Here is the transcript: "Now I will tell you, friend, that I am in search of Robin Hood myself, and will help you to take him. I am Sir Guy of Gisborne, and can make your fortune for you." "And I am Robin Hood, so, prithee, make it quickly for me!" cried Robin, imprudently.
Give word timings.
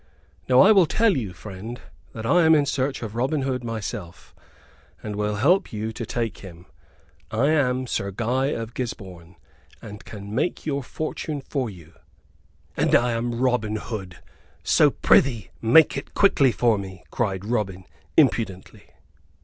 "Now 0.49 0.61
I 0.61 0.71
will 0.71 0.87
tell 0.87 1.15
you, 1.15 1.31
friend, 1.31 1.79
that 2.13 2.25
I 2.25 2.43
am 2.43 2.55
in 2.55 2.65
search 2.65 3.03
of 3.03 3.13
Robin 3.13 3.43
Hood 3.43 3.63
myself, 3.63 4.33
and 5.03 5.15
will 5.15 5.35
help 5.35 5.71
you 5.71 5.93
to 5.93 6.07
take 6.07 6.39
him. 6.39 6.65
I 7.29 7.49
am 7.51 7.85
Sir 7.85 8.09
Guy 8.09 8.47
of 8.47 8.73
Gisborne, 8.73 9.35
and 9.79 10.03
can 10.03 10.33
make 10.33 10.65
your 10.65 10.81
fortune 10.81 11.39
for 11.39 11.69
you." 11.69 11.93
"And 12.75 12.95
I 12.95 13.11
am 13.11 13.39
Robin 13.39 13.75
Hood, 13.75 14.17
so, 14.63 14.89
prithee, 14.89 15.51
make 15.61 15.95
it 15.95 16.15
quickly 16.15 16.51
for 16.51 16.79
me!" 16.79 17.03
cried 17.11 17.45
Robin, 17.45 17.85
imprudently. 18.17 18.87